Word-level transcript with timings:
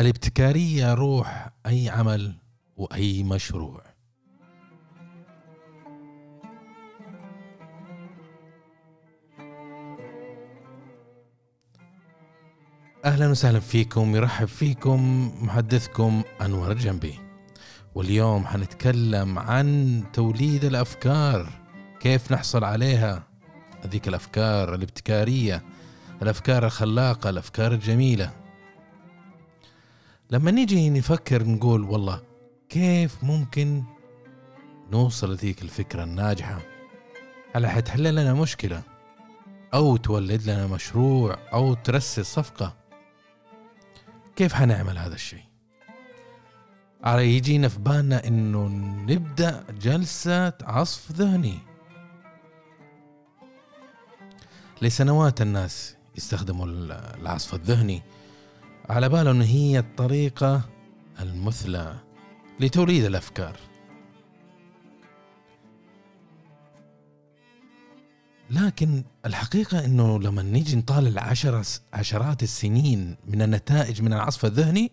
الابتكارية 0.00 0.94
روح 0.94 1.50
أي 1.66 1.88
عمل 1.88 2.34
وأي 2.76 3.22
مشروع. 3.22 3.82
أهلا 13.04 13.28
وسهلا 13.28 13.60
فيكم 13.60 14.16
يرحب 14.16 14.46
فيكم 14.46 15.30
محدثكم 15.44 16.22
أنور 16.40 16.72
الجنبي. 16.72 17.14
واليوم 17.94 18.46
حنتكلم 18.46 19.38
عن 19.38 20.02
توليد 20.12 20.64
الأفكار. 20.64 21.48
كيف 22.00 22.32
نحصل 22.32 22.64
عليها؟ 22.64 23.22
هذيك 23.84 24.08
الأفكار 24.08 24.74
الابتكارية 24.74 25.62
الأفكار 26.22 26.66
الخلاقة 26.66 27.30
الأفكار 27.30 27.72
الجميلة. 27.72 28.39
لما 30.32 30.50
نيجي 30.50 30.90
نفكر 30.90 31.46
نقول 31.46 31.84
والله 31.84 32.22
كيف 32.68 33.24
ممكن 33.24 33.82
نوصل 34.92 35.32
لذيك 35.32 35.62
الفكرة 35.62 36.04
الناجحة؟ 36.04 36.60
على 37.54 37.68
حتحل 37.68 38.14
لنا 38.14 38.34
مشكلة؟ 38.34 38.82
أو 39.74 39.96
تولد 39.96 40.42
لنا 40.42 40.66
مشروع؟ 40.66 41.38
أو 41.52 41.74
ترسل 41.74 42.26
صفقة؟ 42.26 42.76
كيف 44.36 44.52
حنعمل 44.54 44.98
هذا 44.98 45.14
الشيء؟ 45.14 45.44
على 47.04 47.36
يجينا 47.36 47.68
في 47.68 47.78
بالنا 47.78 48.26
إنه 48.26 48.68
نبدأ 49.12 49.64
جلسة 49.70 50.52
عصف 50.62 51.12
ذهني. 51.12 51.58
لسنوات 54.82 55.42
الناس 55.42 55.96
يستخدموا 56.16 56.66
العصف 57.20 57.54
الذهني. 57.54 58.02
على 58.90 59.08
باله 59.08 59.30
إن 59.30 59.42
هي 59.42 59.78
الطريقة 59.78 60.62
المثلى 61.20 61.96
لتوليد 62.60 63.04
الأفكار 63.04 63.56
لكن 68.50 69.04
الحقيقة 69.26 69.84
أنه 69.84 70.18
لما 70.18 70.42
نيجي 70.42 70.76
نطالع 70.76 71.22
عشر 71.22 71.62
عشرات 71.92 72.42
السنين 72.42 73.16
من 73.28 73.42
النتائج 73.42 74.02
من 74.02 74.12
العصف 74.12 74.44
الذهني 74.44 74.92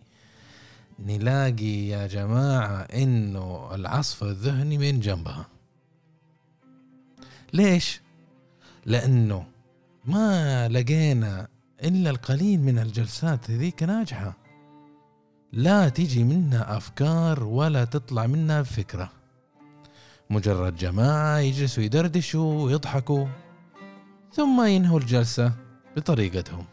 نلاقي 1.00 1.88
يا 1.88 2.08
جماعة 2.08 2.82
أنه 2.82 3.76
العصف 3.76 4.24
الذهني 4.24 4.78
من 4.78 5.00
جنبها 5.00 5.46
ليش؟ 7.54 8.02
لأنه 8.86 9.46
ما 10.06 10.68
لقينا 10.68 11.48
إلا 11.84 12.10
القليل 12.10 12.60
من 12.60 12.80
الجلسات 12.80 13.52
ذيك 13.52 13.84
ناجحة. 13.84 14.38
لا 15.52 15.90
تيجي 15.90 16.24
منها 16.24 16.78
أفكار 16.78 17.44
ولا 17.44 17.86
تطلع 17.86 18.28
منها 18.28 18.64
فكرة. 18.64 19.12
مجرد 20.30 20.76
جماعة 20.76 21.38
يجلسوا 21.38 21.84
يدردشوا 21.84 22.64
ويضحكوا 22.64 23.28
ثم 24.32 24.66
ينهوا 24.66 25.00
الجلسة 25.00 25.54
بطريقتهم. 25.96 26.66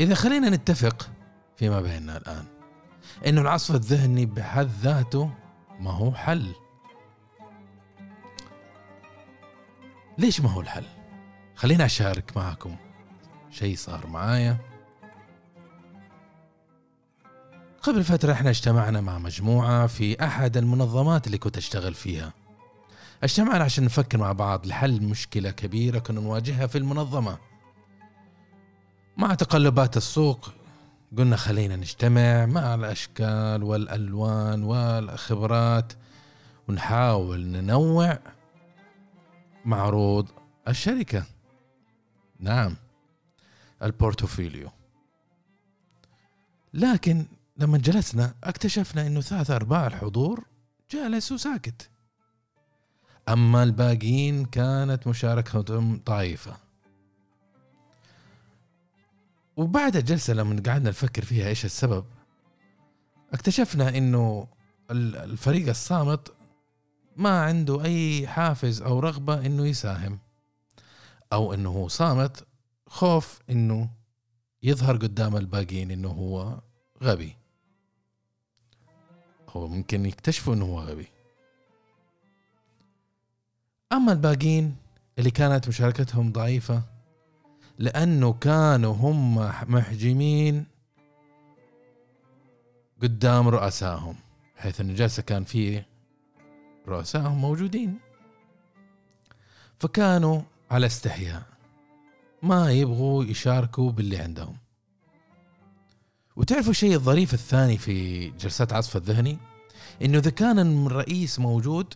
إذا 0.00 0.14
خلينا 0.14 0.50
نتفق 0.50 1.10
فيما 1.56 1.80
بيننا 1.80 2.16
الآن. 2.16 2.59
إنه 3.26 3.40
العصف 3.40 3.74
الذهني 3.74 4.26
بحد 4.26 4.70
ذاته 4.82 5.30
ما 5.80 5.90
هو 5.90 6.12
حل. 6.12 6.54
ليش 10.18 10.40
ما 10.40 10.50
هو 10.50 10.60
الحل؟ 10.60 10.84
خليني 11.56 11.84
أشارك 11.84 12.36
معكم. 12.36 12.76
شيء 13.50 13.76
صار 13.76 14.06
معايا. 14.06 14.58
قبل 17.82 18.04
فترة 18.04 18.32
إحنا 18.32 18.50
اجتمعنا 18.50 19.00
مع 19.00 19.18
مجموعة 19.18 19.86
في 19.86 20.24
أحد 20.24 20.56
المنظمات 20.56 21.26
اللي 21.26 21.38
كنت 21.38 21.56
أشتغل 21.56 21.94
فيها. 21.94 22.32
اجتمعنا 23.22 23.64
عشان 23.64 23.84
نفكر 23.84 24.18
مع 24.18 24.32
بعض 24.32 24.66
لحل 24.66 25.02
مشكلة 25.02 25.50
كبيرة 25.50 25.98
كنا 25.98 26.20
نواجهها 26.20 26.66
في 26.66 26.78
المنظمة. 26.78 27.38
مع 29.16 29.34
تقلبات 29.34 29.96
السوق 29.96 30.52
قلنا 31.18 31.36
خلينا 31.36 31.76
نجتمع 31.76 32.46
مع 32.46 32.74
الأشكال 32.74 33.62
والألوان 33.62 34.62
والخبرات 34.62 35.92
ونحاول 36.68 37.46
ننوع 37.46 38.18
معروض 39.64 40.28
الشركة. 40.68 41.24
نعم 42.38 42.76
البورتفوليو 43.82 44.70
لكن 46.74 47.26
لما 47.56 47.78
جلسنا 47.78 48.34
اكتشفنا 48.44 49.06
إنه 49.06 49.20
ثلاثة 49.20 49.56
أرباع 49.56 49.86
الحضور 49.86 50.44
جالس 50.90 51.32
وساكت. 51.32 51.90
أما 53.28 53.62
الباقيين 53.62 54.44
كانت 54.44 55.06
مشاركتهم 55.06 56.02
ضعيفة 56.06 56.56
وبعد 59.60 59.96
الجلسة 59.96 60.34
لما 60.34 60.62
قعدنا 60.66 60.90
نفكر 60.90 61.24
فيها 61.24 61.48
إيش 61.48 61.64
السبب 61.64 62.04
اكتشفنا 63.32 63.88
إنه 63.88 64.48
الفريق 64.90 65.68
الصامت 65.68 66.32
ما 67.16 67.44
عنده 67.44 67.84
أي 67.84 68.28
حافز 68.28 68.82
أو 68.82 69.00
رغبة 69.00 69.46
إنه 69.46 69.66
يساهم 69.66 70.18
أو 71.32 71.54
إنه 71.54 71.70
هو 71.70 71.88
صامت 71.88 72.46
خوف 72.86 73.38
إنه 73.50 73.90
يظهر 74.62 74.96
قدام 74.96 75.36
الباقيين 75.36 75.90
إنه 75.90 76.08
هو 76.08 76.60
غبي. 77.02 77.36
هو 79.48 79.68
ممكن 79.68 80.06
يكتشفوا 80.06 80.54
إنه 80.54 80.64
هو 80.64 80.80
غبي. 80.80 81.08
أما 83.92 84.12
الباقين 84.12 84.76
اللي 85.18 85.30
كانت 85.30 85.68
مشاركتهم 85.68 86.32
ضعيفة 86.32 86.99
لأنه 87.80 88.32
كانوا 88.32 88.94
هم 88.94 89.34
محجمين 89.74 90.66
قدام 93.02 93.48
رؤسائهم 93.48 94.16
حيث 94.56 94.80
أن 94.80 94.90
الجلسة 94.90 95.22
كان 95.22 95.44
فيه 95.44 95.86
رؤسائهم 96.88 97.40
موجودين. 97.40 97.98
فكانوا 99.78 100.42
على 100.70 100.86
استحياء 100.86 101.42
ما 102.42 102.72
يبغوا 102.72 103.24
يشاركوا 103.24 103.92
باللي 103.92 104.16
عندهم. 104.16 104.56
وتعرفوا 106.36 106.70
الشيء 106.70 106.94
الظريف 106.94 107.34
الثاني 107.34 107.78
في 107.78 108.28
جلسات 108.30 108.72
عصف 108.72 108.96
الذهني؟ 108.96 109.38
إنه 110.02 110.18
إذا 110.18 110.30
كان 110.30 110.86
الرئيس 110.86 111.38
موجود 111.38 111.94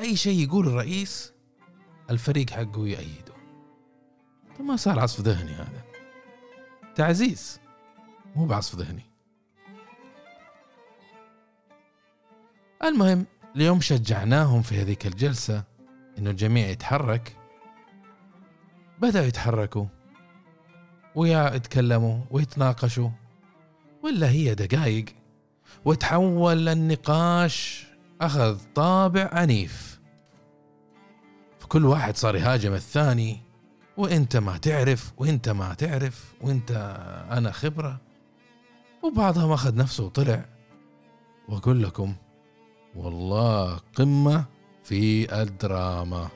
أي 0.00 0.16
شيء 0.16 0.38
يقول 0.42 0.66
الرئيس 0.66 1.32
الفريق 2.10 2.50
حقه 2.50 2.88
يأيده 2.88 3.29
ما 4.62 4.76
صار 4.76 5.00
عصف 5.00 5.20
ذهني 5.20 5.52
هذا. 5.52 5.82
تعزيز 6.94 7.60
مو 8.36 8.46
بعصف 8.46 8.74
ذهني. 8.74 9.02
المهم 12.84 13.26
اليوم 13.56 13.80
شجعناهم 13.80 14.62
في 14.62 14.80
هذيك 14.80 15.06
الجلسة 15.06 15.64
إنه 16.18 16.30
الجميع 16.30 16.66
يتحرك. 16.66 17.36
بدأوا 18.98 19.24
يتحركوا. 19.24 19.86
ويتكلموا 21.14 22.24
ويتناقشوا. 22.30 23.10
ولا 24.02 24.30
هي 24.30 24.54
دقائق 24.54 25.04
وتحول 25.84 26.68
النقاش 26.68 27.86
أخذ 28.20 28.58
طابع 28.74 29.28
عنيف. 29.32 30.00
فكل 31.58 31.86
واحد 31.86 32.16
صار 32.16 32.36
يهاجم 32.36 32.72
الثاني. 32.72 33.49
وانت 34.00 34.36
ما 34.36 34.56
تعرف 34.56 35.12
وانت 35.16 35.48
ما 35.48 35.74
تعرف 35.74 36.32
وانت 36.40 36.70
أنا 37.30 37.52
خبرة. 37.52 38.00
وبعضهم 39.02 39.52
أخذ 39.52 39.76
نفسه 39.76 40.04
وطلع. 40.04 40.44
وأقول 41.48 41.82
لكم 41.82 42.14
والله 42.96 43.80
قمة 43.94 44.44
في 44.84 45.34
الدراما. 45.42 46.28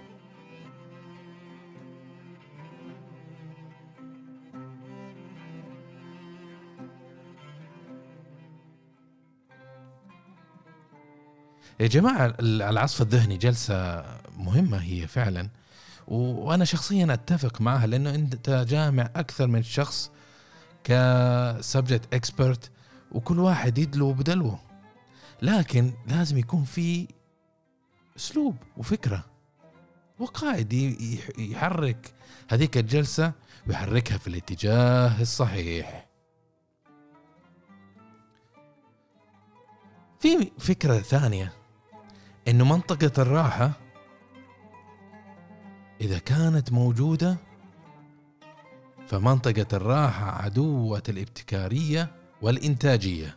يا 11.81 11.87
جماعة 11.87 12.35
العصف 12.41 13.03
الذهني 13.03 13.37
جلسة 13.37 14.05
مهمة 14.37 14.77
هي 14.77 15.07
فعلا. 15.07 15.49
وأنا 16.09 16.65
شخصيا 16.65 17.15
أتفق 17.15 17.61
معها 17.61 17.87
لأنه 17.87 18.15
أنت 18.15 18.51
جامع 18.51 19.11
أكثر 19.17 19.47
من 19.47 19.63
شخص 19.63 20.11
كسبجكت 20.85 22.15
إكسبرت 22.15 22.71
وكل 23.13 23.39
واحد 23.39 23.79
يدلو 23.79 24.13
بدلوه. 24.13 24.59
لكن 25.43 25.93
لازم 26.07 26.39
يكون 26.39 26.65
في 26.65 27.09
أسلوب 28.17 28.57
وفكرة 28.77 29.25
وقائد 30.19 30.73
يحرك 31.39 32.15
هذيك 32.51 32.79
الجلسة 32.79 33.33
ويحركها 33.67 34.19
في 34.19 34.29
الاتجاه 34.29 35.23
الصحيح. 35.23 36.07
في 40.21 40.51
فكرة 40.59 40.99
ثانية 40.99 41.53
إنه 42.49 42.65
منطقة 42.65 43.23
الراحة 43.23 43.84
إذا 46.01 46.19
كانت 46.19 46.73
موجودة 46.73 47.37
فمنطقة 49.07 49.67
الراحة 49.73 50.43
عدوة 50.43 51.03
الابتكارية 51.09 52.11
والإنتاجية 52.43 53.37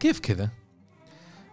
كيف 0.00 0.20
كذا؟ 0.20 0.50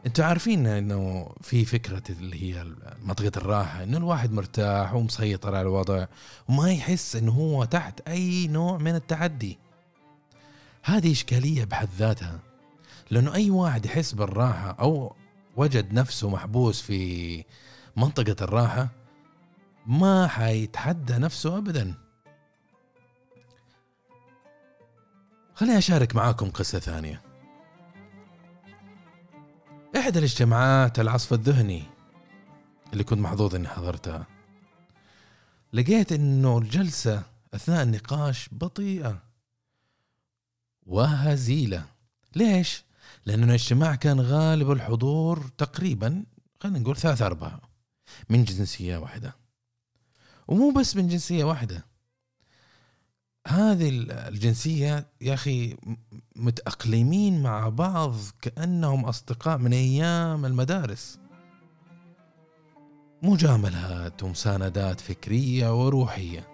أنتوا 0.05 0.25
عارفين 0.25 0.67
إنه 0.67 1.31
في 1.41 1.65
فكرة 1.65 2.03
اللي 2.09 2.43
هي 2.43 2.65
منطقة 3.01 3.31
الراحة 3.37 3.83
إنه 3.83 3.97
الواحد 3.97 4.31
مرتاح 4.31 4.93
ومسيطر 4.93 5.55
على 5.55 5.61
الوضع 5.61 6.05
وما 6.49 6.71
يحس 6.71 7.15
إنه 7.15 7.31
هو 7.31 7.65
تحت 7.65 8.01
أي 8.07 8.47
نوع 8.47 8.77
من 8.77 8.95
التعدي 8.95 9.57
هذه 10.83 11.11
إشكالية 11.11 11.65
بحد 11.65 11.89
ذاتها. 11.97 12.39
لأنه 13.09 13.33
أي 13.33 13.49
واحد 13.49 13.85
يحس 13.85 14.13
بالراحة 14.13 14.71
أو 14.71 15.15
وجد 15.55 15.93
نفسه 15.93 16.29
محبوس 16.29 16.81
في 16.81 17.43
منطقة 17.97 18.35
الراحة 18.41 18.89
ما 19.85 20.27
حيتحدى 20.27 21.13
نفسه 21.13 21.57
ابدا. 21.57 21.93
خليني 25.55 25.77
أشارك 25.77 26.15
معاكم 26.15 26.49
قصة 26.49 26.79
ثانية. 26.79 27.21
إحدى 29.97 30.19
الاجتماعات 30.19 30.99
العصف 30.99 31.33
الذهني 31.33 31.83
اللي 32.93 33.03
كنت 33.03 33.19
محظوظ 33.19 33.55
إني 33.55 33.67
حضرتها. 33.67 34.27
لقيت 35.73 36.11
إنه 36.11 36.57
الجلسة 36.57 37.23
أثناء 37.53 37.83
النقاش 37.83 38.49
بطيئة. 38.51 39.30
وهزيلة. 40.85 41.85
ليش؟ 42.35 42.83
لأنه 43.25 43.45
الاجتماع 43.45 43.95
كان 43.95 44.21
غالب 44.21 44.71
الحضور 44.71 45.49
تقريبا 45.57 46.23
خلينا 46.59 46.79
نقول 46.79 46.97
ثلاثة 46.97 47.25
أربعة 47.25 47.61
من 48.29 48.43
جنسية 48.43 48.97
واحدة. 48.97 49.35
ومو 50.47 50.71
بس 50.71 50.95
من 50.95 51.07
جنسية 51.07 51.43
واحدة. 51.43 51.85
هذه 53.47 53.89
الجنسية 54.09 55.07
يا 55.21 55.33
أخي 55.33 55.77
متأقلمين 56.35 57.43
مع 57.43 57.69
بعض 57.69 58.15
كأنهم 58.41 59.05
أصدقاء 59.05 59.57
من 59.57 59.73
أيام 59.73 60.45
المدارس. 60.45 61.19
مجاملات 63.23 64.23
ومساندات 64.23 64.99
فكرية 64.99 65.85
وروحية. 65.85 66.50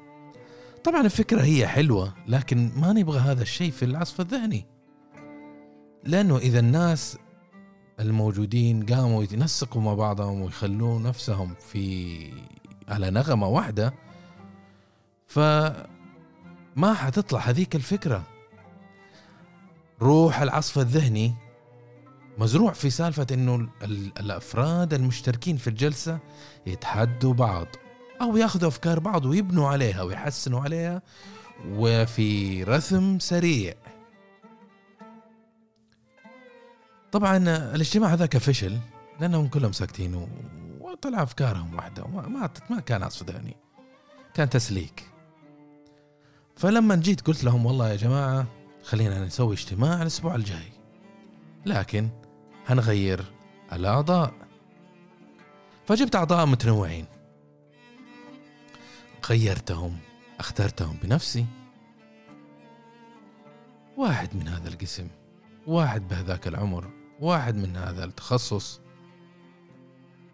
طبعا 0.88 1.02
الفكرة 1.02 1.42
هي 1.42 1.68
حلوة 1.68 2.14
لكن 2.28 2.72
ما 2.76 2.94
نبغى 2.94 3.20
هذا 3.20 3.42
الشيء 3.42 3.72
في 3.72 3.86
العصف 3.86 4.22
الذهني. 4.22 4.66
لأنه 6.04 6.38
إذا 6.38 6.60
الناس 6.60 7.18
الموجودين 8.00 8.86
قاموا 8.86 9.24
يتنسقوا 9.24 9.82
مع 9.82 9.94
بعضهم 9.94 10.42
ويخلون 10.42 11.04
نفسهم 11.04 11.56
في 11.72 12.34
على 12.90 13.10
نغمة 13.10 13.48
واحدة 13.48 13.94
ف 15.28 15.40
ما 16.76 16.94
حتطلع 16.94 17.40
هذيك 17.40 17.76
الفكرة. 17.76 18.24
روح 20.02 20.42
العصف 20.42 20.80
الذهني 20.80 21.34
مزروع 22.38 22.72
في 22.72 22.90
سالفة 22.90 23.28
إنه 23.32 23.70
الأفراد 24.20 24.94
المشتركين 24.94 25.58
في 25.58 25.68
الجلسة 25.68 26.20
يتحدوا 26.66 27.34
بعض. 27.34 27.68
أو 28.22 28.38
ياخذوا 28.38 28.70
أفكار 28.70 29.00
بعض 29.00 29.26
ويبنوا 29.26 29.70
عليها 29.70 30.02
ويحسنوا 30.02 30.62
عليها 30.62 31.02
وفي 31.66 32.64
رثم 32.64 33.20
سريع. 33.20 33.74
طبعا 37.12 37.38
الاجتماع 37.76 38.14
هذاك 38.14 38.38
فشل 38.38 38.78
لأنهم 39.20 39.48
كلهم 39.48 39.72
ساكتين 39.72 40.28
وطلع 40.80 41.24
أفكارهم 41.24 41.76
واحدة 41.76 42.08
ما 42.08 42.50
ما 42.70 42.80
كان 42.80 43.04
عصف 43.04 43.30
ذهني 43.30 43.56
كان 44.34 44.50
تسليك. 44.50 45.12
فلما 46.56 46.96
جيت 46.96 47.22
قلت 47.22 47.44
لهم 47.44 47.66
والله 47.66 47.90
يا 47.90 47.96
جماعة 47.96 48.46
خلينا 48.84 49.26
نسوي 49.26 49.56
اجتماع 49.56 50.02
الأسبوع 50.02 50.36
الجاي 50.36 50.72
لكن 51.66 52.10
هنغير 52.68 53.26
الأعضاء. 53.74 54.34
فجبت 55.88 56.16
أعضاء 56.16 56.46
متنوعين. 56.46 57.06
غيرتهم 59.26 59.98
أخترتهم 60.40 60.98
بنفسي. 61.04 61.46
واحد 63.98 64.36
من 64.36 64.48
هذا 64.48 64.70
القسم 64.70 65.08
واحد 65.68 66.08
بهذاك 66.08 66.48
العمر 66.48 66.92
واحد 67.20 67.56
من 67.56 67.76
هذا 67.76 68.06
التخصص. 68.06 68.82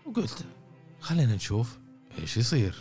وقلت 0.06 0.45
خلينا 1.00 1.35
نشوف 1.35 1.77
إيش 2.19 2.38
يصير. 2.38 2.75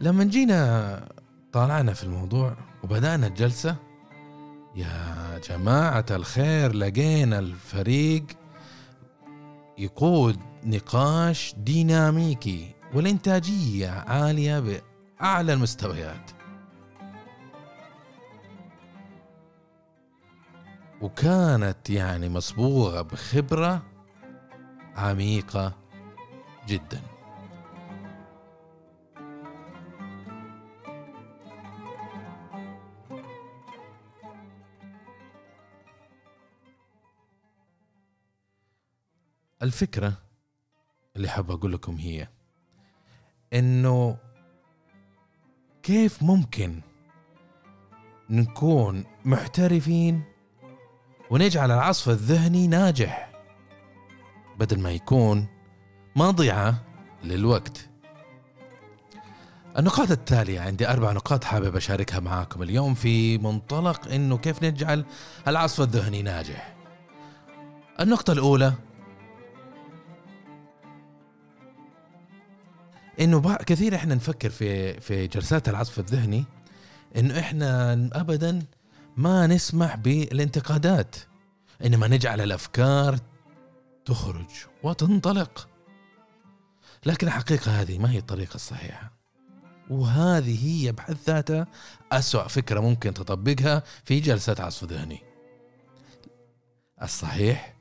لما 0.00 0.24
جينا 0.24 1.08
طالعنا 1.52 1.92
في 1.92 2.04
الموضوع 2.04 2.56
وبدأنا 2.82 3.26
الجلسة 3.26 3.76
يا 4.76 5.38
جماعة 5.48 6.06
الخير 6.10 6.72
لقينا 6.72 7.38
الفريق 7.38 8.24
يقود 9.78 10.38
نقاش 10.64 11.54
ديناميكي. 11.58 12.74
والإنتاجية 12.94 13.90
عالية 13.90 14.80
بأعلى 15.20 15.52
المستويات. 15.52 16.30
وكانت 21.00 21.90
يعني 21.90 22.28
مصبوغة 22.28 23.02
بخبرة 23.02 23.82
عميقة 24.96 25.72
جداً. 26.68 27.00
الفكرة 39.62 40.12
اللي 41.16 41.28
حاب 41.28 41.50
أقول 41.50 41.72
لكم 41.72 41.96
هي 41.96 42.28
إنه 43.52 44.16
كيف 45.82 46.22
ممكن 46.22 46.80
نكون 48.30 49.04
محترفين 49.24 50.22
ونجعل 51.30 51.70
العصف 51.70 52.08
الذهني 52.08 52.66
ناجح 52.66 53.30
بدل 54.58 54.80
ما 54.80 54.90
يكون 54.90 55.46
مضيعة 56.16 56.82
للوقت. 57.24 57.88
النقاط 59.78 60.10
التالية 60.10 60.60
عندي 60.60 60.88
أربع 60.88 61.12
نقاط 61.12 61.44
حابب 61.44 61.76
أشاركها 61.76 62.20
معاكم 62.20 62.62
اليوم 62.62 62.94
في 62.94 63.38
منطلق 63.38 64.08
إنه 64.08 64.38
كيف 64.38 64.62
نجعل 64.62 65.04
العصف 65.48 65.80
الذهني 65.80 66.22
ناجح. 66.22 66.74
النقطة 68.00 68.32
الأولى 68.32 68.72
إنه 73.20 73.56
كثير 73.56 73.94
إحنا 73.94 74.14
نفكر 74.14 74.50
في 74.50 75.00
في 75.00 75.26
جلسات 75.26 75.68
العصف 75.68 75.98
الذهني 75.98 76.44
إنه 77.16 77.38
إحنا 77.38 77.92
ابدا 78.12 78.62
ما 79.16 79.46
نسمح 79.46 79.96
بالانتقادات 79.96 81.16
إنما 81.84 82.08
نجعل 82.08 82.40
الأفكار 82.40 83.18
تخرج 84.04 84.50
وتنطلق. 84.82 85.68
لكن 87.06 87.26
الحقيقة 87.26 87.80
هذه 87.80 87.98
ما 87.98 88.10
هي 88.10 88.18
الطريقة 88.18 88.54
الصحيحة. 88.54 89.12
وهذه 89.90 90.66
هي 90.66 90.92
بحد 90.92 91.16
ذاتها 91.26 91.66
أسوأ 92.12 92.48
فكرة 92.48 92.80
ممكن 92.80 93.14
تطبقها 93.14 93.82
في 94.04 94.20
جلسة 94.20 94.56
عصف 94.58 94.84
ذهني. 94.84 95.22
الصحيح 97.02 97.74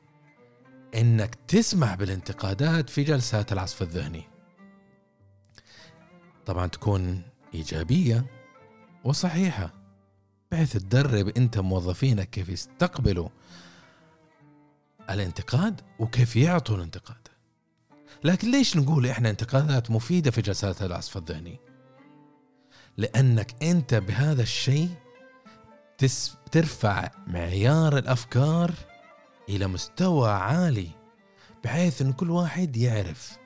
إنك 0.96 1.36
تسمح 1.48 1.96
بالانتقادات 1.96 2.90
في 2.90 3.04
جلسات 3.04 3.54
العصف 3.54 3.82
الذهني. 3.82 4.33
طبعا 6.46 6.68
تكون 6.68 7.22
إيجابية 7.54 8.26
وصحيحة 9.04 9.74
بحيث 10.52 10.74
تدرب 10.78 11.28
أنت 11.28 11.60
موظفينك 11.60 12.30
كيف 12.30 12.50
يستقبلوا 12.50 13.30
الانتقاد 15.10 15.82
وكيف 16.00 16.36
يعطوا 16.36 16.76
الانتقاد. 16.76 17.28
لكن 18.24 18.52
ليش 18.52 18.78
نقول 18.78 19.08
إحنا 19.08 19.30
انتقادات 19.30 19.92
مفيدة 19.92 20.32
في 20.32 20.42
جلسات 20.42 20.82
العصف 20.82 21.18
الذهني؟ 21.18 21.60
لأنك 22.98 23.64
أنت 23.64 23.94
بهذا 23.94 24.42
الشيء 24.42 24.90
ترفع 26.52 27.10
معيار 27.28 27.98
الأفكار 27.98 28.74
إلى 29.50 29.68
مستوى 29.68 30.32
عالي 30.32 30.90
بحيث 31.64 32.02
إن 32.02 32.14
كل 32.14 32.30
واحد 32.30 32.78
يعرف 32.78 33.38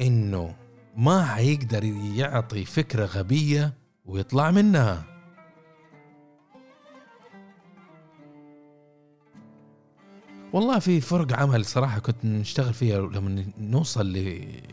إنه 0.00 0.56
ما 0.96 1.24
حيقدر 1.24 1.84
يعطي 1.84 2.64
فكرة 2.64 3.04
غبية 3.04 3.74
ويطلع 4.06 4.50
منها. 4.50 5.04
والله 10.52 10.78
في 10.78 11.00
فرق 11.00 11.32
عمل 11.32 11.64
صراحة 11.64 11.98
كنت 11.98 12.24
نشتغل 12.24 12.74
فيها 12.74 13.00
لما 13.00 13.44
نوصل 13.58 14.12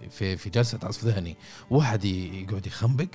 في 0.10 0.38
في 0.38 0.50
جلسة 0.50 0.80
عصف 0.84 1.06
ذهني. 1.06 1.38
واحد 1.70 2.06
يقعد 2.06 2.68
يخنبق. 2.68 3.08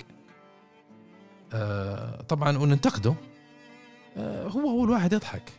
آه 1.53 2.21
طبعا 2.21 2.57
وننتقده. 2.57 3.15
آه 4.17 4.47
هو 4.47 4.69
هو 4.69 4.83
الواحد 4.83 5.13
يضحك. 5.13 5.51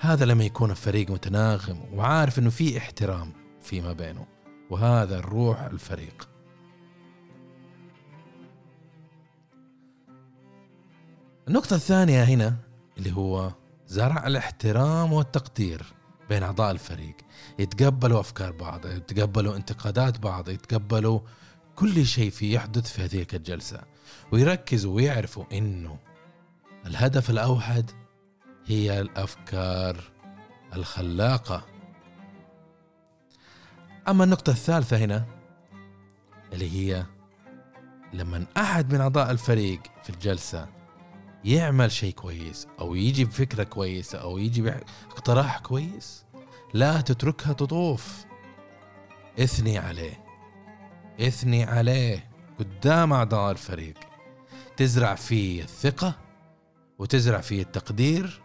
هذا 0.00 0.24
لما 0.24 0.44
يكون 0.44 0.70
الفريق 0.70 1.10
متناغم 1.10 1.80
وعارف 1.94 2.38
إنه 2.38 2.50
في 2.50 2.78
احترام 2.78 3.32
فيما 3.62 3.92
بينه. 3.92 4.26
وهذا 4.70 5.18
الروح 5.18 5.60
الفريق. 5.60 6.28
النقطة 11.48 11.76
الثانية 11.76 12.22
هنا 12.24 12.56
اللي 12.98 13.16
هو 13.16 13.52
زرع 13.86 14.26
الاحترام 14.26 15.12
والتقدير 15.12 15.82
بين 16.28 16.42
أعضاء 16.42 16.70
الفريق. 16.70 17.16
يتقبلوا 17.58 18.20
أفكار 18.20 18.52
بعض 18.52 18.86
يتقبلوا 18.86 19.56
انتقادات 19.56 20.18
بعض 20.18 20.48
يتقبلوا 20.48 21.20
كل 21.76 22.06
شيء 22.06 22.30
في 22.30 22.52
يحدث 22.52 22.92
في 22.92 23.04
هذه 23.04 23.26
الجلسة. 23.34 23.80
ويركزوا 24.32 24.94
ويعرفوا 24.94 25.44
إنه 25.52 25.98
الهدف 26.86 27.30
الأوحد 27.30 27.90
هي 28.66 29.00
الأفكار 29.00 30.04
الخلاقة. 30.74 31.77
أما 34.08 34.24
النقطة 34.24 34.50
الثالثة 34.50 34.96
هنا 34.96 35.24
اللي 36.52 36.70
هي 36.70 37.06
لما 38.12 38.46
أحد 38.56 38.92
من 38.94 39.00
أعضاء 39.00 39.30
الفريق 39.30 39.80
في 40.02 40.10
الجلسة 40.10 40.68
يعمل 41.44 41.92
شيء 41.92 42.14
كويس 42.14 42.66
أو 42.80 42.94
يجي 42.94 43.24
بفكرة 43.24 43.62
كويسة 43.62 44.18
أو 44.18 44.38
يجي 44.38 44.62
باقتراح 44.62 45.58
كويس 45.58 46.24
لا 46.74 47.00
تتركها 47.00 47.52
تطوف. 47.52 48.24
اثني 49.38 49.78
عليه. 49.78 50.24
اثني 51.20 51.64
عليه 51.64 52.30
قدام 52.58 53.12
أعضاء 53.12 53.50
الفريق. 53.52 53.94
تزرع 54.76 55.14
فيه 55.14 55.62
الثقة 55.62 56.14
وتزرع 56.98 57.40
فيه 57.40 57.62
التقدير 57.62 58.42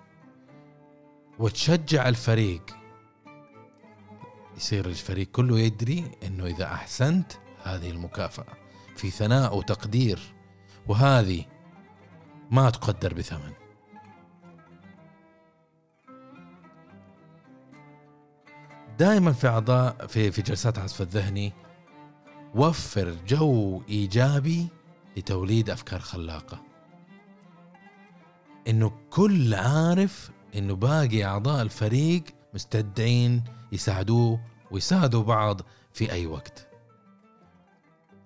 وتشجع 1.39 2.09
الفريق 2.09 2.82
يصير 4.57 4.85
الفريق 4.85 5.27
كله 5.31 5.59
يدري 5.59 6.11
إنه 6.23 6.45
إذا 6.45 6.65
أحسنت 6.65 7.31
هذه 7.63 7.89
المكافأة 7.89 8.53
في 8.95 9.09
ثناء 9.09 9.57
وتقدير 9.57 10.19
وهذه 10.87 11.45
ما 12.51 12.69
تقدر 12.69 13.13
بثمن. 13.13 13.53
دائما 18.99 19.31
في 19.31 19.47
اعضاء 19.47 20.07
في 20.07 20.31
في 20.31 20.41
جلسات 20.41 20.79
عصف 20.79 21.01
الذهني 21.01 21.53
وفر 22.55 23.15
جو 23.27 23.81
إيجابي 23.89 24.67
لتوليد 25.17 25.69
أفكار 25.69 25.99
خلاقة. 25.99 26.61
إنه 28.67 28.91
كل 29.09 29.53
عارف 29.53 30.31
إنه 30.55 30.75
باقي 30.75 31.23
أعضاء 31.23 31.61
الفريق 31.61 32.23
مستدعين 32.53 33.43
يساعدوه 33.71 34.39
ويساعدوا 34.71 35.23
بعض 35.23 35.61
في 35.93 36.11
أي 36.11 36.27
وقت. 36.27 36.67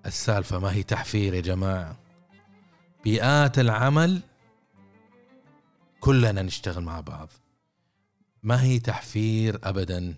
السالفة 0.05 0.59
ما 0.59 0.73
هي 0.73 0.83
تحفير 0.83 1.33
يا 1.33 1.41
جماعة. 1.41 1.97
بيئات 3.03 3.59
العمل 3.59 4.21
كلنا 5.99 6.41
نشتغل 6.41 6.83
مع 6.83 6.99
بعض. 6.99 7.29
ما 8.43 8.63
هي 8.63 8.79
تحفير 8.79 9.59
ابدا؟ 9.63 10.15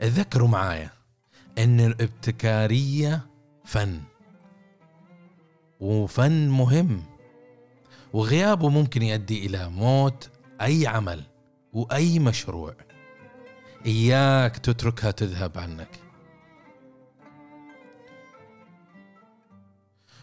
تذكروا 0.00 0.48
معايا 0.48 0.90
إن 1.58 1.80
الابتكارية 1.80 3.26
فن. 3.64 4.02
وفن 5.80 6.48
مهم. 6.48 7.02
وغيابه 8.12 8.68
ممكن 8.68 9.02
يؤدي 9.02 9.46
إلى 9.46 9.68
موت 9.68 10.30
أي 10.60 10.86
عمل 10.86 11.24
وأي 11.72 12.18
مشروع. 12.18 12.74
إياك 13.86 14.56
تتركها 14.56 15.10
تذهب 15.10 15.58
عنك. 15.58 16.00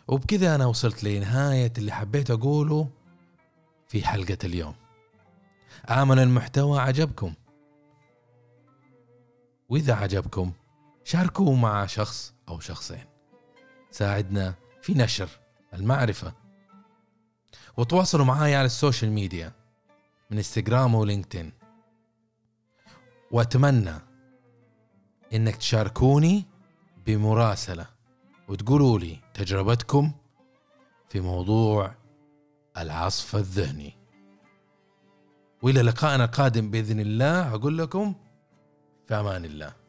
وبكذا 0.08 0.56
أنا 0.56 0.66
وصلت 0.66 1.04
لنهاية 1.04 1.74
اللي 1.78 1.92
حبيت 1.92 2.32
أقوله 2.32 2.90
في 3.88 4.08
حلقة 4.08 4.38
اليوم. 4.44 4.76
امل 5.90 6.20
المحتوى 6.20 6.80
عجبكم. 6.80 7.34
وإذا 9.70 9.94
عجبكم 9.94 10.52
شاركوه 11.04 11.54
مع 11.54 11.86
شخص 11.86 12.34
أو 12.50 12.60
شخصين. 12.60 13.06
ساعدنا 13.92 14.54
في 14.82 14.94
نشر 14.94 15.43
المعرفة. 15.74 16.34
وتواصلوا 17.78 18.26
معاي 18.26 18.56
على 18.56 18.66
ال 18.66 18.72
social 18.72 19.12
media 19.12 19.54
من 20.30 20.38
إنستغرام 20.38 20.96
ولينكدين 20.96 21.54
وأتمنى 23.32 23.96
إنك 25.34 25.56
تشاركوني 25.56 26.46
بمراسلة 27.06 27.86
وتقولوا 28.48 29.00
لي 29.00 29.20
تجربتكم 29.34 30.12
في 31.10 31.20
موضوع 31.20 31.96
العصف 32.78 33.36
الذهني. 33.36 33.98
وإلى 35.62 35.82
لقائنا 35.82 36.26
القادم 36.26 36.72
بإذن 36.72 37.00
الله 37.00 37.56
أقول 37.56 37.78
لكم 37.78 38.16
في 39.08 39.14
أمان 39.16 39.46
الله. 39.46 39.83